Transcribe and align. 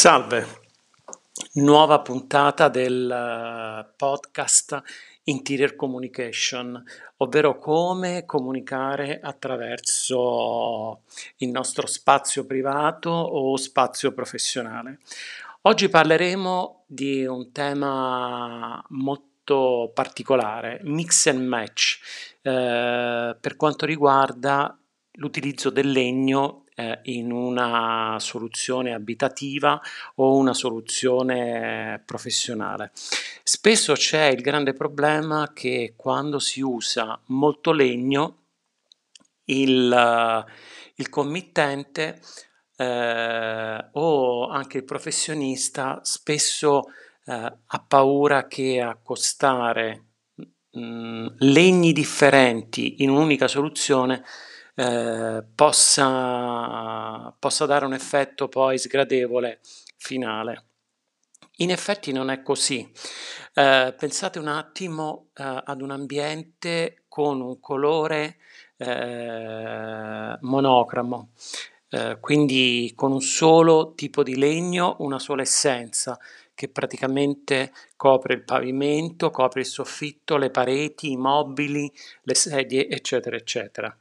Salve, 0.00 0.46
nuova 1.54 1.98
puntata 2.02 2.68
del 2.68 3.10
eh, 3.10 3.92
podcast 3.96 4.80
Interior 5.24 5.74
Communication, 5.74 6.80
ovvero 7.16 7.58
come 7.58 8.24
comunicare 8.24 9.18
attraverso 9.20 11.00
il 11.38 11.48
nostro 11.48 11.88
spazio 11.88 12.46
privato 12.46 13.10
o 13.10 13.56
spazio 13.56 14.12
professionale. 14.12 15.00
Oggi 15.62 15.88
parleremo 15.88 16.84
di 16.86 17.26
un 17.26 17.50
tema 17.50 18.80
molto 18.90 19.90
particolare, 19.92 20.78
mix 20.84 21.26
and 21.26 21.44
match, 21.44 21.98
eh, 22.42 23.36
per 23.40 23.56
quanto 23.56 23.84
riguarda 23.84 24.78
l'utilizzo 25.14 25.70
del 25.70 25.90
legno 25.90 26.66
eh, 26.78 27.00
in 27.04 27.32
una 27.32 28.18
soluzione 28.20 28.94
abitativa 28.94 29.80
o 30.16 30.36
una 30.36 30.54
soluzione 30.54 32.00
professionale. 32.04 32.92
Spesso 33.42 33.94
c'è 33.94 34.26
il 34.26 34.40
grande 34.40 34.74
problema 34.74 35.50
che 35.52 35.94
quando 35.96 36.38
si 36.38 36.60
usa 36.60 37.20
molto 37.26 37.72
legno, 37.72 38.36
il, 39.46 40.46
il 40.94 41.08
committente 41.08 42.20
eh, 42.76 43.88
o 43.92 44.48
anche 44.48 44.76
il 44.76 44.84
professionista 44.84 45.98
spesso 46.04 46.84
eh, 47.24 47.32
ha 47.32 47.84
paura 47.88 48.46
che 48.46 48.80
accostare 48.80 50.04
mh, 50.70 51.34
legni 51.38 51.92
differenti 51.92 53.02
in 53.02 53.10
un'unica 53.10 53.48
soluzione 53.48 54.22
eh, 54.78 55.44
possa, 55.56 57.34
possa 57.36 57.66
dare 57.66 57.84
un 57.84 57.94
effetto 57.94 58.46
poi 58.46 58.78
sgradevole 58.78 59.58
finale. 59.96 60.66
In 61.56 61.72
effetti 61.72 62.12
non 62.12 62.30
è 62.30 62.42
così. 62.42 62.88
Eh, 63.54 63.94
pensate 63.98 64.38
un 64.38 64.46
attimo 64.46 65.30
eh, 65.34 65.62
ad 65.64 65.82
un 65.82 65.90
ambiente 65.90 67.02
con 67.08 67.40
un 67.40 67.58
colore 67.58 68.36
eh, 68.76 70.38
monocramo, 70.40 71.30
eh, 71.90 72.18
quindi 72.20 72.92
con 72.94 73.10
un 73.10 73.20
solo 73.20 73.94
tipo 73.96 74.22
di 74.22 74.36
legno, 74.36 74.94
una 75.00 75.18
sola 75.18 75.42
essenza 75.42 76.16
che 76.54 76.68
praticamente 76.68 77.72
copre 77.96 78.34
il 78.34 78.44
pavimento, 78.44 79.30
copre 79.30 79.60
il 79.60 79.66
soffitto, 79.66 80.36
le 80.36 80.50
pareti, 80.50 81.10
i 81.10 81.16
mobili, 81.16 81.92
le 82.22 82.34
sedie, 82.34 82.88
eccetera, 82.88 83.34
eccetera. 83.34 83.96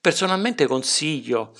Personalmente 0.00 0.66
consiglio 0.66 1.52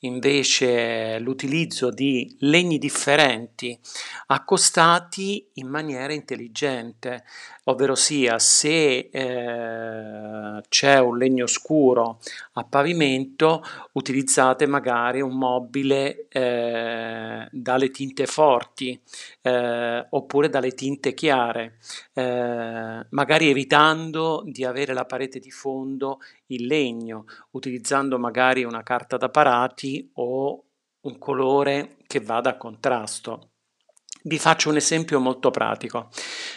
invece 0.00 1.18
l'utilizzo 1.18 1.90
di 1.90 2.36
legni 2.40 2.78
differenti 2.78 3.78
accostati 4.26 5.48
in 5.54 5.68
maniera 5.68 6.12
intelligente, 6.12 7.24
ovvero 7.64 7.94
sia 7.94 8.38
se 8.38 9.08
eh, 9.10 10.62
c'è 10.68 10.98
un 10.98 11.16
legno 11.16 11.46
scuro 11.46 12.18
a 12.54 12.64
pavimento 12.64 13.62
utilizzate 13.92 14.66
magari 14.66 15.20
un 15.20 15.36
mobile 15.36 16.28
eh, 16.28 17.48
dalle 17.50 17.90
tinte 17.90 18.26
forti 18.26 19.00
eh, 19.42 20.06
oppure 20.10 20.48
dalle 20.48 20.72
tinte 20.72 21.14
chiare, 21.14 21.78
eh, 22.12 23.06
magari 23.10 23.48
evitando 23.48 24.42
di 24.46 24.64
avere 24.64 24.92
la 24.92 25.04
parete 25.04 25.38
di 25.38 25.50
fondo 25.50 26.18
in 26.48 26.66
legno, 26.66 27.24
utilizzando 27.50 28.18
magari 28.18 28.64
una 28.64 28.82
carta 28.82 29.16
da 29.16 29.28
parati 29.28 30.10
o 30.14 30.64
un 31.00 31.18
colore 31.18 31.96
che 32.06 32.20
vada 32.20 32.50
a 32.50 32.56
contrasto. 32.56 33.50
Vi 34.22 34.38
faccio 34.38 34.70
un 34.70 34.76
esempio 34.76 35.20
molto 35.20 35.50
pratico. 35.50 36.08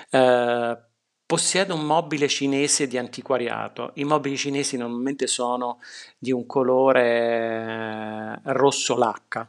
Eh, 0.09 0.77
possiedo 1.25 1.75
un 1.75 1.85
mobile 1.85 2.27
cinese 2.27 2.87
di 2.87 2.97
antiquariato. 2.97 3.91
I 3.95 4.03
mobili 4.03 4.35
cinesi 4.35 4.77
normalmente 4.77 5.27
sono 5.27 5.79
di 6.17 6.31
un 6.31 6.45
colore 6.47 8.41
rosso 8.45 8.97
lacca. 8.97 9.47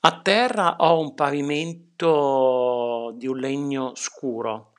A 0.00 0.20
terra 0.20 0.76
ho 0.76 1.00
un 1.00 1.14
pavimento 1.14 3.12
di 3.16 3.26
un 3.26 3.38
legno 3.38 3.92
scuro, 3.94 4.74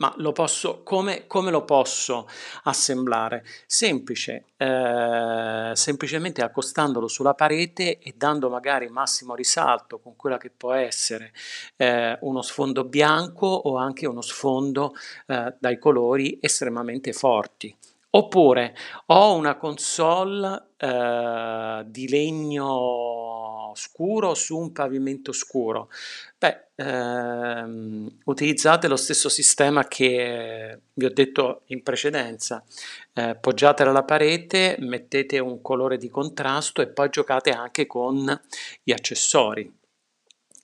ma 0.00 0.12
lo 0.16 0.32
posso, 0.32 0.82
come, 0.82 1.26
come 1.26 1.50
lo 1.50 1.64
posso 1.64 2.28
assemblare? 2.64 3.44
Semplice, 3.66 4.46
eh, 4.56 5.72
semplicemente 5.74 6.42
accostandolo 6.42 7.06
sulla 7.06 7.34
parete 7.34 7.98
e 7.98 8.14
dando 8.16 8.48
magari 8.48 8.88
massimo 8.88 9.34
risalto 9.34 9.98
con 9.98 10.16
quella 10.16 10.38
che 10.38 10.50
può 10.50 10.72
essere 10.72 11.32
eh, 11.76 12.16
uno 12.22 12.42
sfondo 12.42 12.84
bianco 12.84 13.46
o 13.46 13.76
anche 13.76 14.06
uno 14.06 14.22
sfondo 14.22 14.94
eh, 15.26 15.54
dai 15.58 15.78
colori 15.78 16.38
estremamente 16.40 17.12
forti. 17.12 17.76
Oppure 18.12 18.74
ho 19.06 19.34
una 19.34 19.56
console 19.56 20.70
eh, 20.76 21.82
di 21.86 22.08
legno 22.08 23.70
scuro 23.74 24.34
su 24.34 24.58
un 24.58 24.72
pavimento 24.72 25.30
scuro. 25.32 25.88
Beh, 26.36 26.70
ehm, 26.74 28.18
utilizzate 28.24 28.88
lo 28.88 28.96
stesso 28.96 29.28
sistema 29.28 29.86
che 29.86 30.80
vi 30.92 31.04
ho 31.04 31.12
detto 31.12 31.62
in 31.66 31.82
precedenza. 31.82 32.64
Eh, 33.12 33.36
poggiatela 33.40 33.90
alla 33.90 34.04
parete, 34.04 34.76
mettete 34.80 35.38
un 35.38 35.60
colore 35.60 35.96
di 35.96 36.08
contrasto 36.08 36.82
e 36.82 36.88
poi 36.88 37.10
giocate 37.10 37.50
anche 37.50 37.86
con 37.86 38.40
gli 38.82 38.90
accessori. 38.90 39.79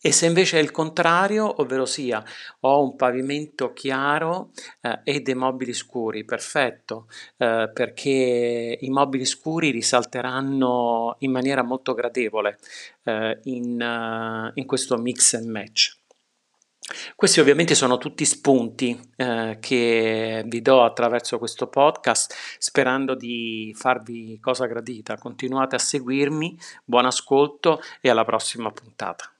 E 0.07 0.13
se 0.13 0.27
invece 0.27 0.61
è 0.61 0.63
il 0.63 0.71
contrario, 0.71 1.61
ovvero 1.61 1.85
sia 1.85 2.23
ho 2.61 2.81
un 2.81 2.95
pavimento 2.95 3.73
chiaro 3.73 4.53
eh, 4.81 5.01
e 5.03 5.21
dei 5.21 5.35
mobili 5.35 5.73
scuri, 5.73 6.25
perfetto, 6.25 7.09
eh, 7.39 7.69
perché 7.75 8.79
i 8.81 8.89
mobili 8.89 9.25
scuri 9.25 9.73
risalteranno 9.73 11.17
in 11.19 11.33
maniera 11.33 11.65
molto 11.65 11.93
gradevole 11.93 12.59
eh, 13.03 13.41
in, 13.47 13.81
uh, 13.83 14.53
in 14.55 14.65
questo 14.65 14.97
mix 14.97 15.35
and 15.35 15.49
match. 15.49 15.99
Questi 17.17 17.41
ovviamente 17.41 17.75
sono 17.75 17.99
tutti 17.99 18.25
spunti 18.25 18.97
eh, 19.17 19.59
che 19.61 20.45
vi 20.47 20.63
do 20.63 20.85
attraverso 20.85 21.39
questo 21.39 21.67
podcast 21.67 22.33
sperando 22.59 23.17
di 23.17 23.75
farvi 23.77 24.39
cosa 24.39 24.67
gradita. 24.67 25.19
Continuate 25.19 25.75
a 25.75 25.81
seguirmi, 25.81 26.57
buon 26.85 27.07
ascolto 27.07 27.81
e 28.01 28.09
alla 28.09 28.25
prossima 28.25 28.71
puntata. 28.71 29.36